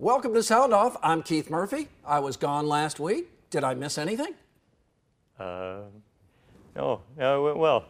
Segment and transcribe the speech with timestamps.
[0.00, 0.96] Welcome to Sound Off.
[1.02, 1.88] I'm Keith Murphy.
[2.06, 3.28] I was gone last week.
[3.50, 4.32] Did I miss anything?
[5.38, 5.80] Uh,
[6.74, 7.84] no, no, it went well.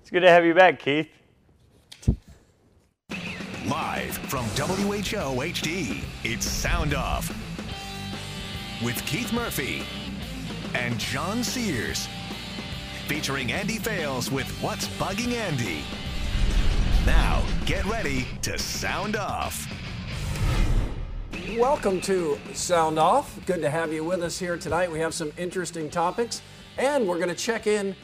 [0.00, 1.08] It's good to have you back, Keith.
[3.68, 7.28] Live from WHO HD, it's Sound Off
[8.84, 9.84] with Keith Murphy
[10.74, 12.08] and John Sears.
[13.06, 15.84] Featuring Andy Fales with What's Bugging Andy.
[17.06, 19.72] Now, get ready to sound off.
[21.56, 23.38] Welcome to Sound Off.
[23.46, 24.92] Good to have you with us here tonight.
[24.92, 26.42] We have some interesting topics,
[26.76, 27.96] and we're going to check in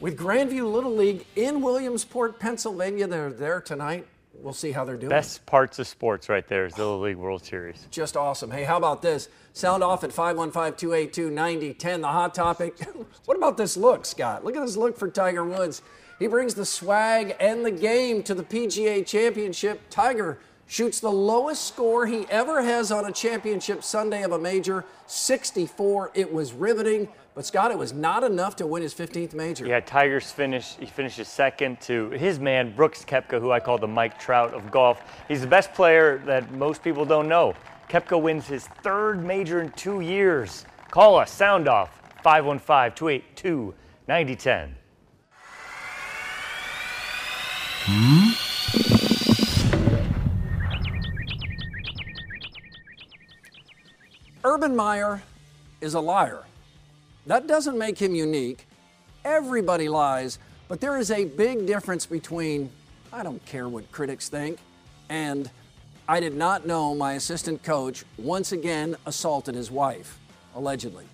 [0.00, 3.06] with Grandview Little League in Williamsport, Pennsylvania.
[3.06, 4.06] They're there tonight.
[4.32, 5.10] We'll see how they're doing.
[5.10, 7.86] Best parts of sports right there is the Little League World Series.
[7.90, 8.50] Just awesome.
[8.50, 9.28] Hey, how about this?
[9.52, 12.00] Sound off at 515 282 9010.
[12.00, 12.78] The hot topic.
[13.26, 14.42] what about this look, Scott?
[14.42, 15.82] Look at this look for Tiger Woods.
[16.18, 19.82] He brings the swag and the game to the PGA Championship.
[19.90, 24.84] Tiger shoots the lowest score he ever has on a championship Sunday of a major,
[25.06, 26.10] 64.
[26.14, 29.66] It was riveting, but Scott, it was not enough to win his 15th major.
[29.66, 30.74] Yeah, Tigers finish.
[30.76, 34.70] He finishes second to his man Brooks Koepka, who I call the Mike Trout of
[34.70, 35.02] golf.
[35.28, 37.54] He's the best player that most people don't know.
[37.88, 40.66] Koepka wins his third major in two years.
[40.90, 43.74] Call us, sound off, 515 282
[44.08, 44.74] 9010.
[54.46, 55.20] Urban Meyer
[55.80, 56.44] is a liar.
[57.26, 58.64] That doesn't make him unique.
[59.24, 62.70] Everybody lies, but there is a big difference between
[63.12, 64.60] I don't care what critics think
[65.08, 65.50] and
[66.06, 70.16] I did not know my assistant coach once again assaulted his wife,
[70.54, 71.06] allegedly.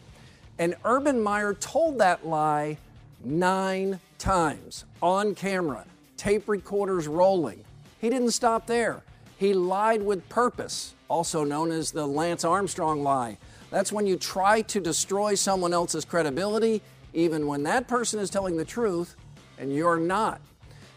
[0.58, 2.76] And Urban Meyer told that lie
[3.24, 5.86] nine times on camera,
[6.18, 7.64] tape recorders rolling.
[7.98, 9.02] He didn't stop there.
[9.38, 13.36] He lied with purpose, also known as the Lance Armstrong lie.
[13.70, 16.80] That's when you try to destroy someone else's credibility,
[17.12, 19.14] even when that person is telling the truth
[19.58, 20.40] and you're not.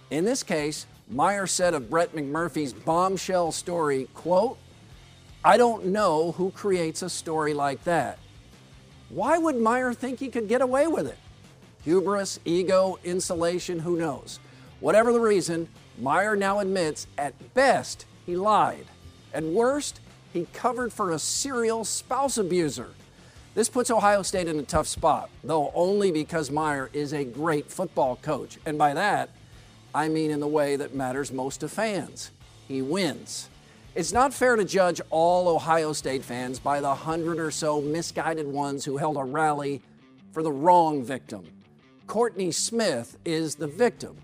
[0.09, 4.57] In this case, Meyer said of Brett McMurphy's bombshell story, quote,
[5.43, 8.17] I don't know who creates a story like that.
[9.09, 11.19] Why would Meyer think he could get away with it?
[11.83, 14.39] Hubris, ego, insulation, who knows?
[14.79, 15.67] Whatever the reason,
[15.99, 18.85] Meyer now admits at best he lied.
[19.33, 19.99] At worst,
[20.35, 22.89] he covered for a serial spouse abuser.
[23.53, 27.71] This puts Ohio State in a tough spot, though only because Meyer is a great
[27.71, 28.57] football coach.
[28.65, 29.29] And by that,
[29.93, 32.31] I mean in the way that matters most to fans.
[32.67, 33.47] He wins.
[33.95, 38.45] It's not fair to judge all Ohio State fans by the hundred or so misguided
[38.45, 39.81] ones who held a rally
[40.33, 41.45] for the wrong victim.
[42.07, 44.17] Courtney Smith is the victim.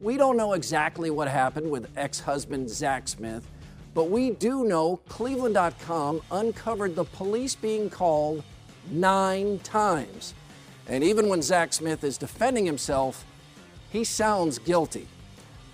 [0.00, 3.46] We don't know exactly what happened with ex husband Zach Smith,
[3.98, 8.44] but we do know Cleveland.com uncovered the police being called
[8.92, 10.34] nine times.
[10.86, 13.24] And even when Zach Smith is defending himself,
[13.90, 15.08] he sounds guilty.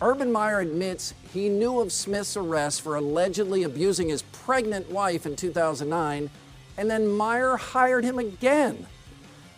[0.00, 5.36] Urban Meyer admits he knew of Smith's arrest for allegedly abusing his pregnant wife in
[5.36, 6.30] 2009,
[6.78, 8.86] and then Meyer hired him again.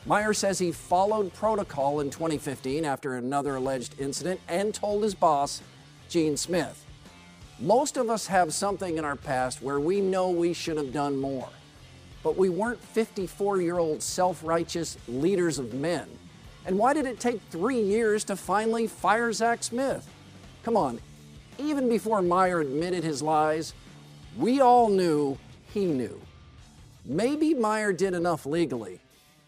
[0.06, 5.62] Meyer says he followed protocol in 2015 after another alleged incident and told his boss,
[6.08, 6.85] Gene Smith.
[7.58, 11.18] Most of us have something in our past where we know we should have done
[11.18, 11.48] more,
[12.22, 16.06] but we weren't 54 year old self righteous leaders of men.
[16.66, 20.06] And why did it take three years to finally fire Zach Smith?
[20.64, 21.00] Come on,
[21.58, 23.72] even before Meyer admitted his lies,
[24.36, 25.38] we all knew
[25.72, 26.20] he knew.
[27.06, 29.00] Maybe Meyer did enough legally,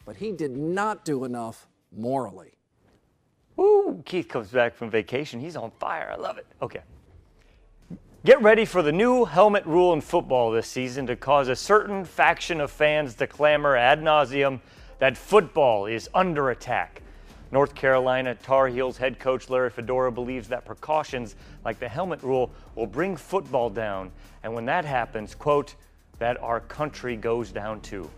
[0.06, 2.52] but he did not do enough morally.
[3.56, 4.00] Woo!
[4.06, 5.40] Keith comes back from vacation.
[5.40, 6.10] He's on fire.
[6.10, 6.46] I love it.
[6.62, 6.80] Okay.
[8.24, 12.04] Get ready for the new helmet rule in football this season to cause a certain
[12.04, 14.58] faction of fans to clamor ad nauseum
[14.98, 17.02] that football is under attack.
[17.52, 22.50] North Carolina Tar Heels head coach Larry Fedora believes that precautions like the helmet rule
[22.74, 24.10] will bring football down,
[24.42, 25.76] and when that happens, quote,
[26.18, 28.10] that our country goes down too.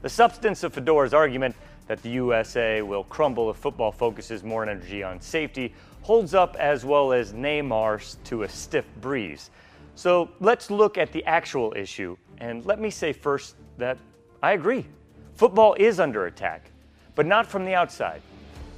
[0.00, 1.54] The substance of Fedora's argument
[1.86, 6.84] that the USA will crumble if football focuses more energy on safety holds up as
[6.84, 9.50] well as Neymar to a stiff breeze.
[9.94, 12.16] So let's look at the actual issue.
[12.38, 13.98] And let me say first that
[14.42, 14.86] I agree.
[15.34, 16.70] Football is under attack,
[17.14, 18.20] but not from the outside.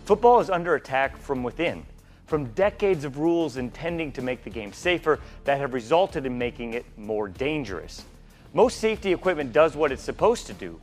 [0.04, 1.84] Football is under attack from within,
[2.26, 6.74] from decades of rules intending to make the game safer that have resulted in making
[6.74, 8.04] it more dangerous.
[8.52, 10.78] Most safety equipment does what it's supposed to do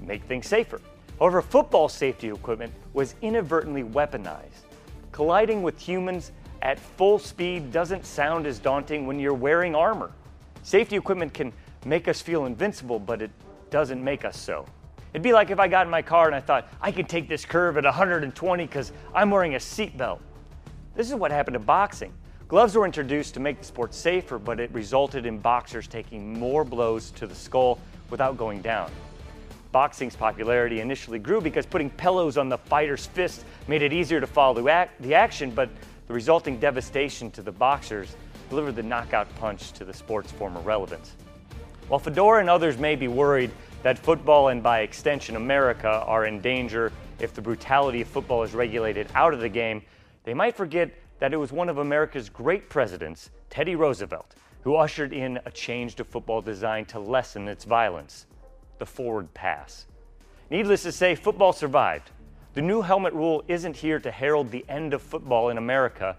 [0.00, 0.80] make things safer.
[1.18, 4.61] However, football safety equipment was inadvertently weaponized.
[5.12, 6.32] Colliding with humans
[6.62, 10.10] at full speed doesn't sound as daunting when you're wearing armor.
[10.62, 11.52] Safety equipment can
[11.84, 13.30] make us feel invincible, but it
[13.70, 14.64] doesn't make us so.
[15.12, 17.28] It'd be like if I got in my car and I thought, I can take
[17.28, 20.20] this curve at 120 because I'm wearing a seatbelt.
[20.94, 22.14] This is what happened to boxing.
[22.48, 26.64] Gloves were introduced to make the sport safer, but it resulted in boxers taking more
[26.64, 27.78] blows to the skull
[28.08, 28.90] without going down.
[29.72, 34.26] Boxing's popularity initially grew because putting pillows on the fighter's fist made it easier to
[34.26, 35.70] follow the, act, the action, but
[36.08, 38.14] the resulting devastation to the boxers
[38.50, 41.16] delivered the knockout punch to the sport's former relevance.
[41.88, 43.50] While Fedora and others may be worried
[43.82, 48.52] that football and by extension America are in danger if the brutality of football is
[48.52, 49.82] regulated out of the game,
[50.24, 54.34] they might forget that it was one of America's great presidents, Teddy Roosevelt,
[54.64, 58.26] who ushered in a change to football designed to lessen its violence
[58.82, 59.86] the forward pass.
[60.50, 62.10] Needless to say, football survived.
[62.54, 66.16] The new helmet rule isn't here to herald the end of football in America.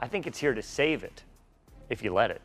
[0.00, 1.22] I think it's here to save it,
[1.90, 2.40] if you let it.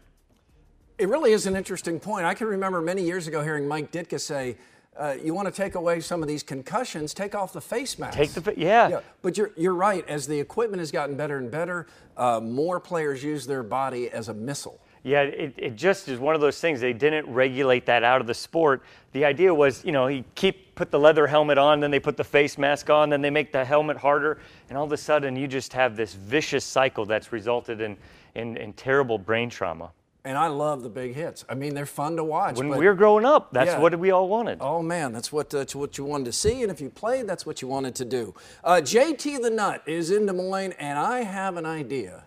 [0.97, 2.25] It really is an interesting point.
[2.25, 4.57] I can remember many years ago hearing Mike Ditka say,
[4.97, 8.17] uh, you want to take away some of these concussions, take off the face mask.
[8.17, 8.89] Take the yeah.
[8.89, 8.99] yeah.
[9.21, 10.05] But you're you're right.
[10.09, 11.87] As the equipment has gotten better and better,
[12.17, 14.79] uh, more players use their body as a missile.
[15.03, 16.79] Yeah, it, it just is one of those things.
[16.79, 18.83] They didn't regulate that out of the sport.
[19.11, 22.17] The idea was, you know, he keep put the leather helmet on, then they put
[22.17, 24.39] the face mask on, then they make the helmet harder,
[24.69, 27.97] and all of a sudden you just have this vicious cycle that's resulted in,
[28.35, 29.91] in, in terrible brain trauma.
[30.25, 31.43] And I love the big hits.
[31.49, 32.55] I mean, they're fun to watch.
[32.55, 33.79] When we were growing up, that's yeah.
[33.79, 34.59] what we all wanted.
[34.61, 37.45] Oh man, that's what uh, what you wanted to see, and if you played, that's
[37.45, 38.33] what you wanted to do.
[38.63, 42.23] Uh, JT the Nut is in Des Moines, and I have an idea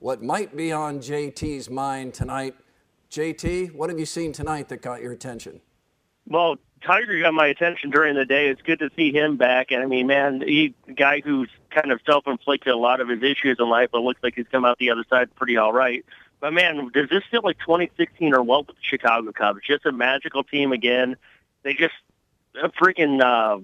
[0.00, 2.56] what might be on JT's mind tonight.
[3.10, 5.60] JT, what have you seen tonight that caught your attention?
[6.26, 8.48] Well, Tiger got my attention during the day.
[8.48, 9.70] It's good to see him back.
[9.70, 13.58] And I mean, man, he guy who's kind of self-inflicted a lot of his issues
[13.58, 16.04] in life, but looks like he's come out the other side pretty all right.
[16.40, 19.60] But man, does this feel like 2016 or what with the Chicago Cubs?
[19.66, 21.16] Just a magical team again.
[21.62, 21.94] They just
[22.54, 23.60] a freaking uh,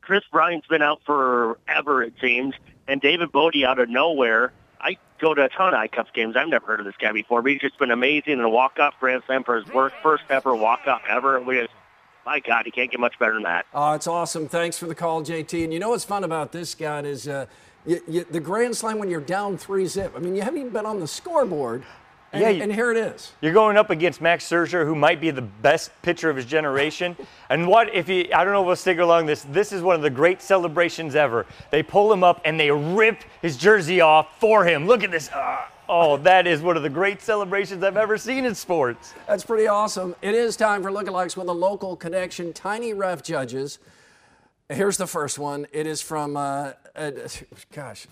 [0.00, 2.54] Kris Bryant's been out forever it seems,
[2.88, 4.52] and David Bote out of nowhere
[4.82, 6.36] I go to a ton of I-Cubs games.
[6.36, 8.94] I've never heard of this guy before, but he's just been amazing and a walk-off
[8.98, 11.40] Grand Slam for his worst, first ever walk-off ever.
[11.40, 11.72] We just,
[12.26, 13.66] my God, he can't get much better than that.
[13.72, 14.48] Oh, it's awesome.
[14.48, 15.64] Thanks for the call, JT.
[15.64, 17.46] And you know what's fun about this, Scott, is uh,
[17.86, 20.12] you, you, the Grand Slam when you're down three zip.
[20.16, 21.84] I mean, you haven't even been on the scoreboard,
[22.32, 23.32] and, yeah, and here it is.
[23.42, 27.14] You're going up against Max Scherzer, who might be the best pitcher of his generation.
[27.50, 28.32] and what if he?
[28.32, 29.42] I don't know if we'll stick along this.
[29.50, 31.44] This is one of the great celebrations ever.
[31.70, 34.86] They pull him up and they rip his jersey off for him.
[34.86, 35.30] Look at this.
[35.30, 39.12] Uh, oh, that is one of the great celebrations I've ever seen in sports.
[39.26, 40.16] That's pretty awesome.
[40.22, 42.54] It is time for lookalikes with a local connection.
[42.54, 43.78] Tiny ref judges.
[44.70, 45.66] Here's the first one.
[45.70, 47.10] It is from, uh, uh,
[47.74, 48.06] gosh,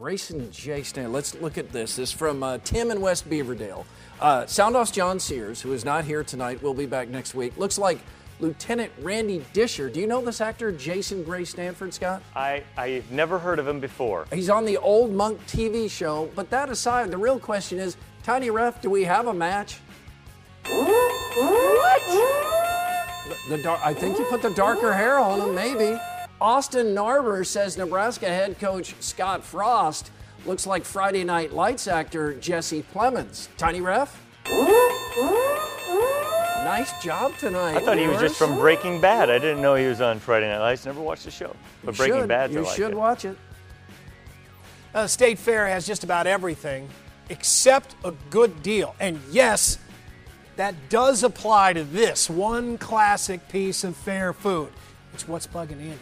[0.00, 0.82] Grayson J.
[0.82, 1.12] Stan.
[1.12, 1.96] Let's look at this.
[1.96, 3.84] This is from uh, Tim in West Beaverdale.
[4.18, 7.54] Uh, Soundoff's John Sears, who is not here tonight, will be back next week.
[7.58, 7.98] Looks like
[8.38, 9.90] Lieutenant Randy Disher.
[9.90, 12.22] Do you know this actor, Jason Gray Stanford, Scott?
[12.34, 14.26] I, I've never heard of him before.
[14.32, 16.30] He's on the Old Monk TV show.
[16.34, 19.80] But that aside, the real question is Tiny Ref, do we have a match?
[20.66, 22.02] What?
[23.50, 26.00] The, the, I think you put the darker hair on him, maybe.
[26.40, 30.10] Austin Narber says Nebraska head coach Scott Frost
[30.46, 33.48] looks like Friday Night Lights actor Jesse Plemons.
[33.58, 34.18] Tiny ref?
[36.64, 37.76] Nice job tonight.
[37.76, 39.28] I thought he was just from Breaking Bad.
[39.28, 40.86] I didn't know he was on Friday Night Lights.
[40.86, 41.54] Never watched the show.
[41.84, 42.96] But you Breaking Bad, you like should it.
[42.96, 43.36] watch it.
[44.94, 46.88] Uh, State Fair has just about everything
[47.28, 48.94] except a good deal.
[48.98, 49.78] And yes,
[50.56, 54.70] that does apply to this one classic piece of fair food.
[55.12, 55.98] It's what's bugging Andy.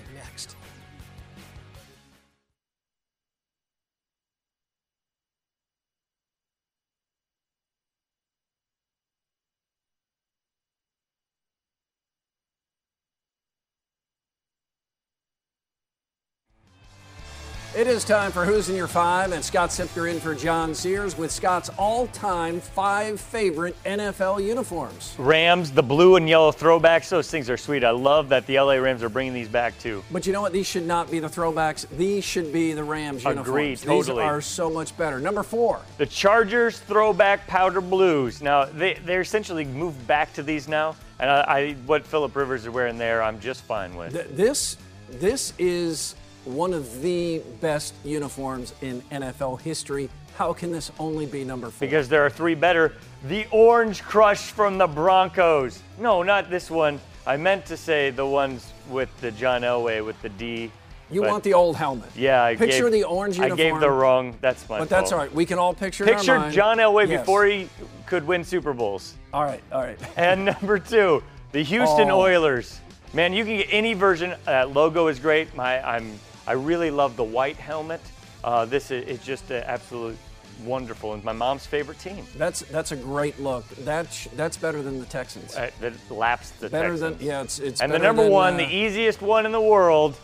[17.78, 21.16] It is time for Who's in Your Five, and Scott Siepker in for John Sears
[21.16, 25.14] with Scott's all time five favorite NFL uniforms.
[25.16, 27.84] Rams, the blue and yellow throwbacks, those things are sweet.
[27.84, 30.02] I love that the LA Rams are bringing these back too.
[30.10, 30.52] But you know what?
[30.52, 31.88] These should not be the throwbacks.
[31.90, 33.48] These should be the Rams uniforms.
[33.48, 35.20] Agreed, These are so much better.
[35.20, 35.80] Number four.
[35.98, 38.42] The Chargers throwback powder blues.
[38.42, 42.62] Now, they, they're essentially moved back to these now, and I, I what Philip Rivers
[42.62, 44.14] is wearing there, I'm just fine with.
[44.14, 44.76] Th- This
[45.12, 46.16] this is
[46.48, 50.08] one of the best uniforms in NFL history.
[50.36, 51.86] How can this only be number four?
[51.86, 52.94] because there are three better.
[53.26, 55.82] The Orange Crush from the Broncos.
[55.98, 57.00] No, not this one.
[57.26, 60.70] I meant to say the ones with the John Elway with the D.
[61.10, 62.08] you want the old helmet.
[62.16, 63.58] Yeah, I picture gave- the orange uniform.
[63.60, 64.36] I gave the wrong.
[64.40, 65.20] That's my But that's fault.
[65.20, 65.34] all right.
[65.34, 66.04] We can all picture.
[66.04, 66.48] Picture.
[66.50, 67.20] John Elway Yes.
[67.20, 67.68] before he
[68.06, 69.14] could win Super Bowls.
[69.34, 69.98] All right, all right.
[70.16, 72.20] And number two, the Houston Oh.
[72.20, 72.80] Oilers.
[73.12, 74.34] Man, you can get any version.
[74.44, 75.54] That logo is great.
[75.56, 78.00] My, I'm, I really love the white helmet.
[78.42, 80.16] Uh, this is it's just uh, absolute
[80.64, 82.24] wonderful, and my mom's favorite team.
[82.38, 83.68] That's that's a great look.
[83.84, 85.54] That's that's better than the Texans.
[85.54, 87.18] Uh, that laps the better Texans.
[87.18, 87.42] than yeah.
[87.42, 90.16] It's it's And the number than, one, uh, the easiest one in the world,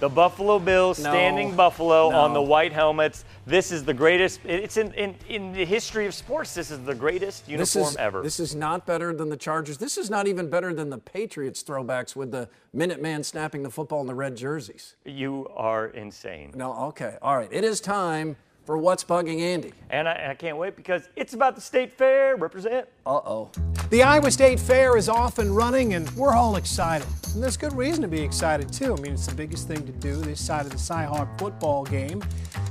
[0.00, 3.24] the Buffalo Bills, No, standing Buffalo on the white helmets.
[3.46, 4.40] This is the greatest.
[4.44, 6.54] It's in, in, in the history of sports.
[6.54, 8.22] This is the greatest This uniform is, ever.
[8.22, 9.76] This is not better than the Chargers.
[9.78, 14.00] This is not even better than the Patriots throwbacks with the Minuteman snapping the football
[14.00, 14.96] in the red jerseys.
[15.04, 16.52] you are insane.
[16.54, 17.16] No, okay.
[17.20, 17.52] All right.
[17.52, 19.72] It is time for What's Bugging Andy.
[19.90, 22.36] And I, I can't wait because it's about the state fair.
[22.36, 22.86] Represent.
[23.06, 23.50] Uh oh.
[23.90, 27.08] The Iowa State Fair is off and running, and we're all excited.
[27.34, 28.94] And there's good reason to be excited, too.
[28.94, 32.22] I mean, it's the biggest thing to do this side of the Cyhawk football game.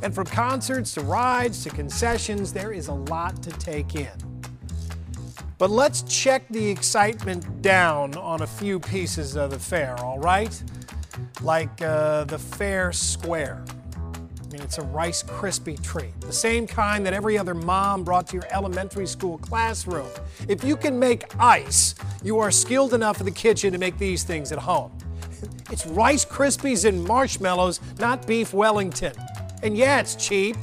[0.02, 4.08] And from concerts to rides to concessions, there is a lot to take in.
[5.58, 10.64] But let's check the excitement down on a few pieces of the fair, all right?
[11.42, 13.66] Like uh, the Fair Square.
[14.50, 18.26] I mean, it's a Rice Krispie treat, the same kind that every other mom brought
[18.28, 20.10] to your elementary school classroom.
[20.48, 24.24] If you can make ice, you are skilled enough in the kitchen to make these
[24.24, 24.92] things at home.
[25.72, 29.14] It's Rice Krispies and marshmallows, not beef Wellington.
[29.62, 30.58] And yeah, it's cheap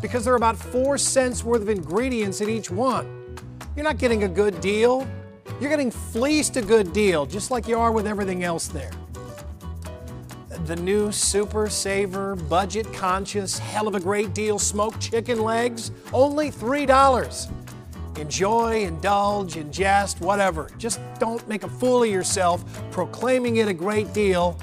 [0.00, 3.36] because there are about four cents worth of ingredients in each one.
[3.74, 5.04] You're not getting a good deal.
[5.60, 8.92] You're getting fleeced a good deal, just like you are with everything else there
[10.72, 16.50] the new Super Saver budget conscious, hell of a great deal smoked chicken legs, only
[16.50, 18.18] $3.
[18.18, 20.70] Enjoy, indulge, ingest, whatever.
[20.78, 24.58] Just don't make a fool of yourself proclaiming it a great deal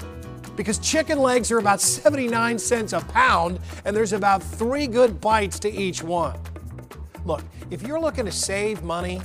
[0.56, 5.60] because chicken legs are about 79 cents a pound and there's about three good bites
[5.60, 6.36] to each one.
[7.24, 9.20] Look, if you're looking to save money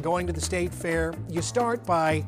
[0.00, 2.24] going to the state fair, you start by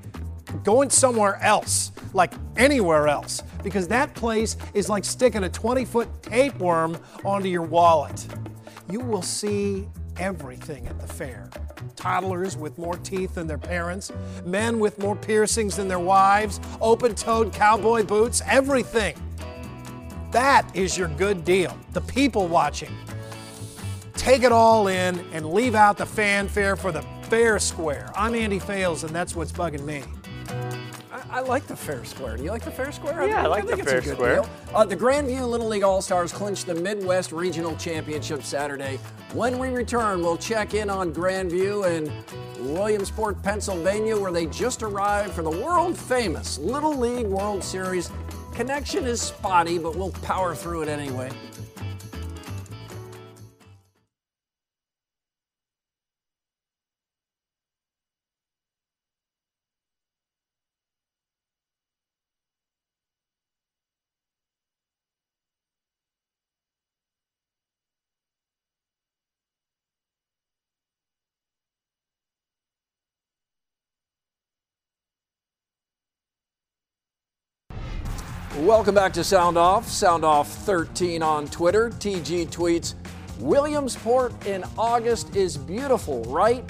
[0.64, 6.23] going somewhere else, like anywhere else, because that place is like sticking a 20 foot
[6.23, 8.26] tapeworm onto your wallet.
[8.90, 11.49] You will see everything at the fair.
[11.97, 14.12] Toddlers with more teeth than their parents,
[14.44, 19.14] men with more piercings than their wives, open toed cowboy boots, everything.
[20.30, 21.76] That is your good deal.
[21.92, 22.90] The people watching.
[24.14, 28.11] Take it all in and leave out the fanfare for the fair square.
[28.14, 30.02] I'm Andy Fales, and that's what's bugging me.
[30.49, 32.39] I, I like the Fair Square.
[32.39, 33.29] Do you like the Fair Square?
[33.29, 34.45] Yeah, I like the Fair Square.
[34.75, 38.99] Uh, the Grandview Little League All Stars clinched the Midwest Regional Championship Saturday.
[39.33, 42.11] When we return, we'll check in on Grandview and
[42.75, 48.11] Williamsport, Pennsylvania, where they just arrived for the world famous Little League World Series.
[48.55, 51.31] Connection is spotty, but we'll power through it anyway.
[78.59, 79.88] Welcome back to Sound Off.
[79.88, 81.88] Sound Off 13 on Twitter.
[81.88, 82.94] TG tweets
[83.38, 86.62] Williamsport in August is beautiful, right?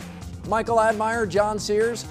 [0.47, 2.07] Michael Admire, John Sears.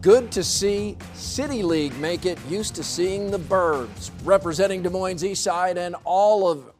[0.00, 2.38] Good to see City League make it.
[2.48, 6.72] Used to seeing the birds representing Des Moines East Side and all of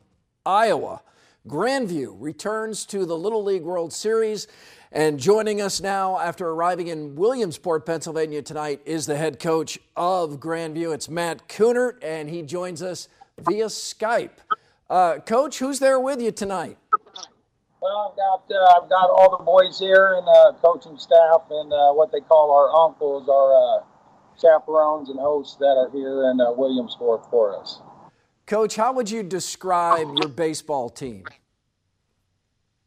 [0.47, 1.03] Iowa.
[1.47, 4.49] Grandview returns to the Little League World Series.
[4.93, 10.41] And joining us now after arriving in Williamsport, Pennsylvania tonight is the head coach of
[10.41, 10.93] Grandview.
[10.93, 13.07] It's Matt Coonert, and he joins us
[13.39, 14.39] via Skype.
[14.89, 16.77] Uh, coach, who's there with you tonight?
[17.81, 21.73] Well, I've got uh, I've got all the boys here and uh, coaching staff and
[21.73, 23.85] uh, what they call our uncles, our uh,
[24.43, 27.81] chaperones and hosts that are here in uh, Williamsport for us.
[28.45, 31.23] Coach, how would you describe your baseball team?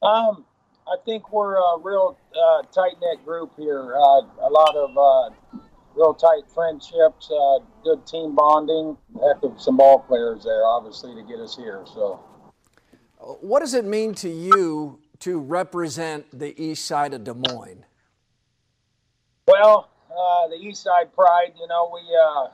[0.01, 0.43] Um,
[0.87, 3.95] I think we're a real uh, tight knit group here.
[3.95, 5.59] Uh, a lot of uh,
[5.95, 8.97] real tight friendships, uh, good team bonding.
[9.13, 11.83] Heck of some ball players there, obviously, to get us here.
[11.85, 12.19] So,
[13.41, 17.85] what does it mean to you to represent the east side of Des Moines?
[19.47, 21.53] Well, uh, the east side pride.
[21.59, 22.47] You know, we uh,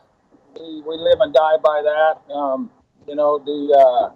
[0.60, 2.34] we we live and die by that.
[2.34, 2.70] Um,
[3.08, 4.16] you know, the uh,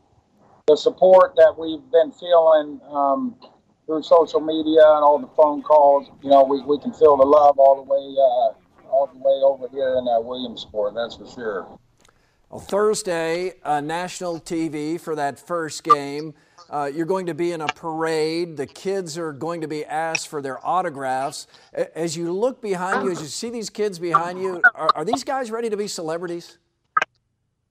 [0.67, 2.79] the support that we've been feeling.
[2.89, 3.35] Um,
[3.85, 7.25] through social media and all the phone calls, you know, we, we can feel the
[7.25, 11.27] love all the way uh, all the way over here in uh, Williamsport, that's for
[11.27, 11.79] sure.
[12.49, 16.35] Well, Thursday, uh, national TV for that first game.
[16.69, 18.57] Uh, you're going to be in a parade.
[18.57, 21.47] The kids are going to be asked for their autographs.
[21.73, 25.23] As you look behind you, as you see these kids behind you, are, are these
[25.23, 26.57] guys ready to be celebrities?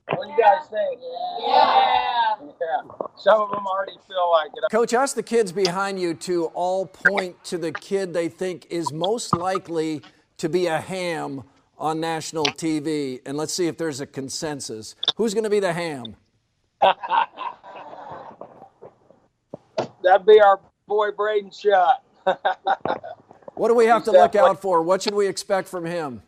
[0.09, 1.00] What do you guys think?
[1.47, 2.12] Yeah.
[3.16, 4.64] Some of them already feel like it.
[4.71, 8.92] Coach, ask the kids behind you to all point to the kid they think is
[8.92, 10.02] most likely
[10.38, 11.45] to be a ham
[11.78, 14.95] on national TV, and let's see if there's a consensus.
[15.16, 16.16] Who's going to be the ham?
[20.02, 22.02] That'd be our boy Braden Shot.
[23.54, 24.83] what do we have to look out for?
[24.83, 26.23] What should we expect from him?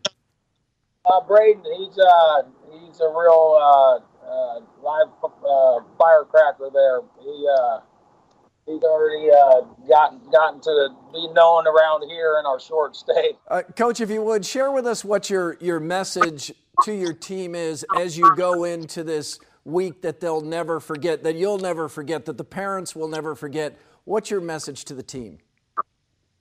[1.04, 5.08] Uh, Braden, he's uh, he's a real uh, uh, live
[5.44, 7.00] uh, firecracker there.
[7.22, 7.80] He uh,
[8.66, 13.32] he's already uh, gotten gotten to be known around here in our short stay.
[13.48, 17.54] Uh, Coach, if you would share with us what your your message to your team
[17.54, 22.24] is as you go into this week that they'll never forget, that you'll never forget,
[22.24, 23.78] that the parents will never forget.
[24.04, 25.38] What's your message to the team?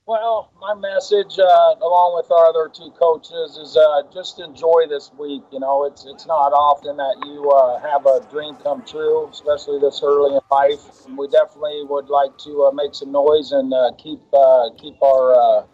[0.05, 5.09] Well, my message, uh, along with our other two coaches, is uh, just enjoy this
[5.17, 5.43] week.
[5.49, 9.79] You know, it's it's not often that you uh, have a dream come true, especially
[9.79, 11.05] this early in life.
[11.05, 15.01] And we definitely would like to uh, make some noise and uh, keep uh, keep
[15.01, 15.65] our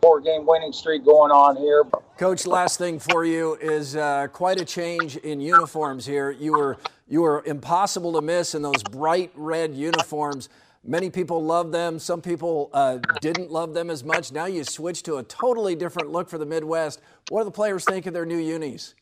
[0.00, 1.84] four-game winning streak going on here.
[2.16, 3.92] Coach, last thing for you is
[4.32, 6.30] quite a change in uniforms here.
[6.30, 10.48] You were you were impossible to miss in those bright red uniforms.
[10.86, 11.98] Many people love them.
[11.98, 14.32] Some people uh, didn't love them as much.
[14.32, 17.00] Now you switch to a totally different look for the Midwest.
[17.30, 18.94] What do the players think of their new unis?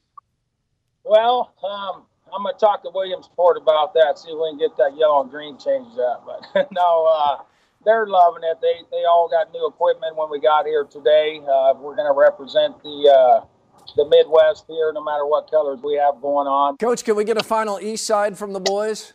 [1.03, 4.77] Well, um, I'm going to talk to Williamsport about that, see if we can get
[4.77, 6.25] that yellow and green changed up.
[6.25, 7.43] But no, uh,
[7.85, 8.59] they're loving it.
[8.63, 11.41] They, they all got new equipment when we got here today.
[11.41, 13.45] Uh, we're going to represent the uh,
[13.97, 16.77] the Midwest here, no matter what colors we have going on.
[16.77, 19.13] Coach, can we get a final East side from the boys?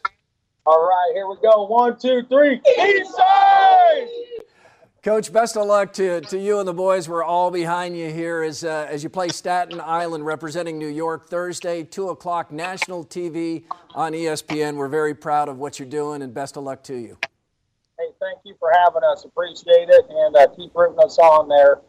[0.68, 1.64] All right, here we go.
[1.64, 2.60] One, two, three.
[2.78, 4.08] East side!
[5.02, 7.08] Coach, best of luck to, to you and the boys.
[7.08, 11.30] We're all behind you here as, uh, as you play Staten Island representing New York
[11.30, 13.64] Thursday, 2 o'clock, national TV
[13.96, 14.76] on ESPN.
[14.76, 17.18] We're very proud of what you're doing and best of luck to you.
[17.98, 19.24] Hey, thank you for having us.
[19.24, 20.06] Appreciate it.
[20.10, 21.80] And uh, keep rooting us on there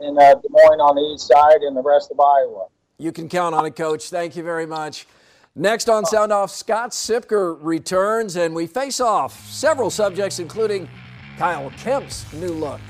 [0.00, 2.68] in uh, Des Moines on the east side and the rest of Iowa.
[2.96, 4.08] You can count on it, Coach.
[4.08, 5.06] Thank you very much.
[5.54, 10.88] Next on Sound Off, Scott Siepker returns, and we face off several subjects, including
[11.36, 12.80] Kyle Kempt's new look.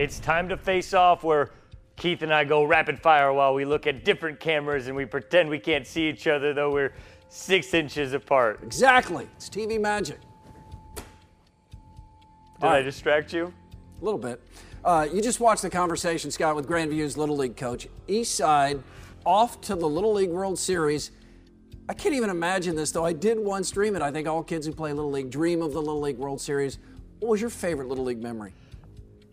[0.00, 1.50] It's time to face off where
[1.96, 5.50] Keith and I go rapid fire while we look at different cameras and we pretend
[5.50, 6.94] we can't see each other though we're
[7.28, 8.60] six inches apart.
[8.62, 9.28] Exactly.
[9.36, 10.18] It's TV magic.
[10.96, 11.04] Did
[12.62, 12.78] right.
[12.78, 13.52] I distract you?
[14.00, 14.42] A little bit.
[14.82, 17.86] Uh, you just watched the conversation, Scott, with Grandview's Little League coach.
[18.08, 18.82] East Side
[19.26, 21.10] off to the Little League World Series.
[21.90, 23.04] I can't even imagine this, though.
[23.04, 24.00] I did once dream it.
[24.00, 26.78] I think all kids who play Little League dream of the Little League World Series.
[27.18, 28.54] What was your favorite Little League memory?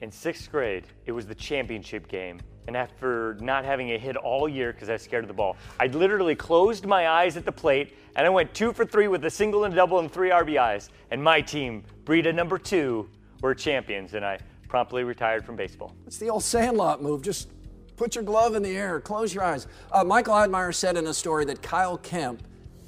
[0.02, 2.40] In sixth grade, it was the championship game.
[2.68, 5.56] And after not having a hit all year because I was scared of the ball,
[5.80, 9.24] I literally closed my eyes at the plate and I went two for three with
[9.26, 10.90] a single and a double and three RBIs.
[11.10, 13.10] And my team, Breida number two,
[13.42, 14.14] were champions.
[14.14, 15.96] And I promptly retired from baseball.
[16.06, 17.22] It's the old Sandlot move.
[17.22, 17.50] Just
[17.96, 19.66] put your glove in the air, close your eyes.
[19.92, 22.44] Uh, Michael Admire said in a story that Kyle Kempt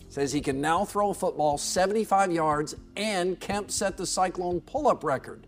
[0.09, 4.87] says he can now throw a football 75 yards, and Kempt set the Cyclone pull
[4.87, 5.47] up record.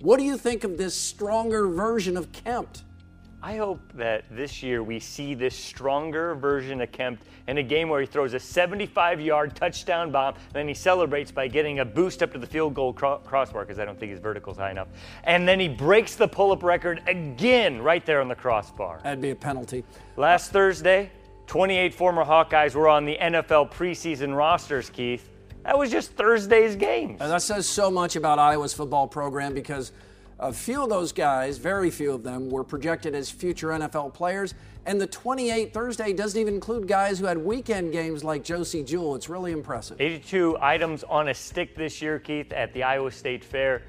[0.00, 2.84] What do you think of this stronger version of Kempt?
[3.42, 7.88] I hope that this year we see this stronger version of Kempt in a game
[7.88, 11.84] where he throws a 75 yard touchdown bomb, and then he celebrates by getting a
[11.84, 14.70] boost up to the field goal cro- crossbar because I don't think his vertical's high
[14.70, 14.86] enough.
[15.24, 19.00] And then he breaks the pull up record again right there on the crossbar.
[19.02, 19.82] That'd be a penalty.
[20.16, 21.10] Last Thursday,
[21.48, 25.28] 28 former Hawkeyes were on the NFL preseason rosters, Keith.
[25.68, 27.20] That was just Thursday's games.
[27.20, 29.92] And that says so much about Iowa's football program because
[30.40, 34.54] a few of those guys, very few of them, were projected as future NFL players.
[34.86, 39.14] And the 28 Thursday doesn't even include guys who had weekend games like Josey Jewell.
[39.14, 40.00] It's really impressive.
[40.00, 43.82] 82 items on a stick this year, Keith, at the Iowa State Fair.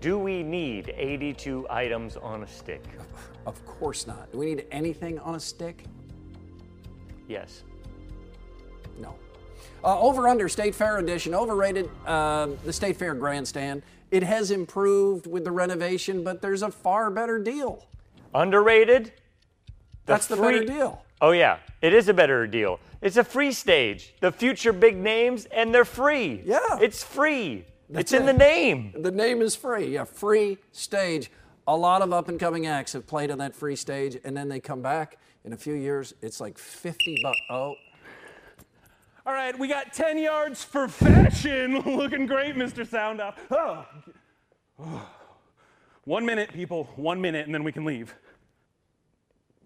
[0.00, 2.84] Do we need 82 items on a stick?
[3.44, 4.30] Of course not.
[4.30, 5.82] Do we need anything on a stick?
[7.26, 7.64] Yes.
[9.00, 9.16] No.
[9.84, 13.82] Uh, over under State Fair edition, overrated uh, the State Fair grandstand.
[14.12, 17.86] It has improved with the renovation, but there's a far better deal.
[18.34, 19.12] Underrated?
[20.06, 21.04] That's the free- better deal.
[21.20, 22.80] Oh, yeah, it is a better deal.
[23.00, 24.14] It's a free stage.
[24.20, 26.42] The future big names, and they're free.
[26.44, 26.78] Yeah.
[26.80, 27.64] It's free.
[27.88, 28.32] That's it's in it.
[28.32, 28.92] the name.
[28.96, 29.94] The name is free.
[29.94, 31.30] Yeah, free stage.
[31.66, 34.48] A lot of up and coming acts have played on that free stage, and then
[34.48, 36.12] they come back in a few years.
[36.22, 37.38] It's like 50 bucks.
[37.50, 37.74] Oh,
[39.24, 41.80] All right, we got 10 yards for fashion.
[41.86, 42.84] Looking great, Mr.
[42.84, 43.36] Soundoff.
[43.50, 43.86] Oh.
[46.04, 46.88] One minute, people.
[46.96, 48.14] One minute, and then we can leave.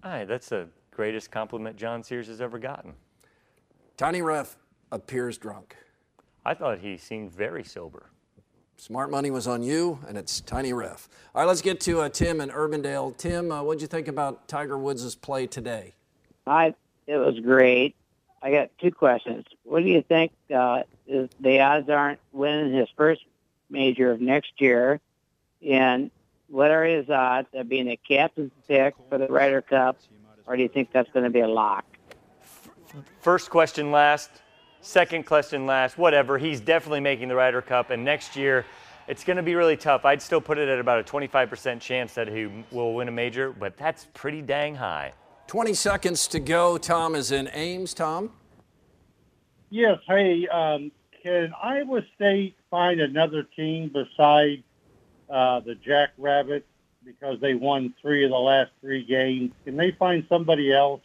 [0.03, 2.93] Aye, that's the greatest compliment John Sears has ever gotten.
[3.97, 4.59] Tiny Ref
[4.93, 5.75] appears drunk.
[6.45, 8.11] I thought he seemed very sober.
[8.77, 11.09] Smart money was on you, and it's Tiny Ref.
[11.35, 13.17] All right, let's get to uh, Tim in Urbandale.
[13.17, 15.95] Tim, uh, what'd you think about Tiger Woods' play today?
[16.47, 16.75] I
[17.07, 17.97] it was great.
[18.43, 19.45] I got two questions.
[19.65, 23.23] What do you think uh, is the odds aren't winning his first
[23.71, 25.01] major of next year,
[25.67, 26.11] and
[26.49, 29.99] what are his odds of being a captain's pick for the Ryder Cup,
[30.47, 31.85] or do you think that's going to be a lock?
[33.21, 34.31] First question last,
[34.81, 36.39] second question last, whatever.
[36.39, 38.65] He's definitely making the Ryder Cup, and next year
[39.09, 40.05] it's going to be really tough.
[40.05, 43.53] I'd still put it at about a 25% chance that he will win a major,
[43.53, 45.13] but that's pretty dang high.
[45.47, 46.77] 20 seconds to go.
[46.79, 47.95] Tom is in Ames.
[47.95, 48.31] Tom?
[49.71, 49.99] Yes.
[50.07, 50.91] Hey, um,
[51.23, 54.63] can Iowa State find another team beside
[55.31, 56.67] uh, the Jackrabbits
[57.05, 59.53] because they won three of the last three games?
[59.65, 61.03] Can they find somebody else?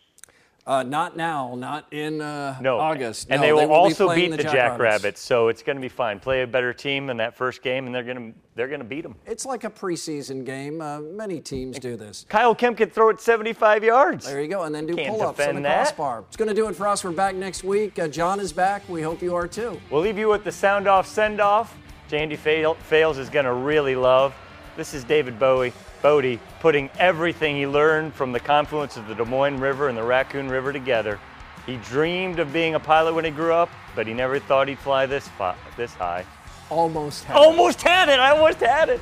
[0.65, 2.78] Uh, not now, not in uh, No.
[2.78, 3.28] August.
[3.32, 4.54] And No, they will be also playing beat the, Jackrabbits.
[4.54, 6.19] Jackrabbits, so it's going to be fine.
[6.19, 8.86] Play a better team in that first game, and they're going to they're going to
[8.86, 9.15] beat them.
[9.26, 10.82] It's like a preseason game.
[10.82, 12.26] Uh, many teams do this.
[12.30, 14.26] Kyle Kempt can throw it 75 yards.
[14.26, 15.76] There you go, and then do Can't pull-ups on the that.
[15.86, 16.26] crossbar.
[16.28, 17.04] It's going to do it for us.
[17.04, 17.97] We're back next week.
[17.97, 18.88] Uh, John is back.
[18.89, 19.80] We hope you are too.
[19.89, 21.76] We'll leave you with the sound off send off.
[22.10, 24.36] Jandy Fales is going to really love.
[24.76, 29.25] This is David Bowie, Bote, putting everything he learned from the confluence of the Des
[29.25, 31.19] Moines River and the Raccoon River together.
[31.65, 34.79] He dreamed of being a pilot when he grew up, but he never thought he'd
[34.79, 36.25] fly this fi- this high.
[36.69, 37.25] Almost.
[37.25, 37.39] Had it.
[37.39, 38.19] Almost had it.
[38.19, 39.01] I almost had it.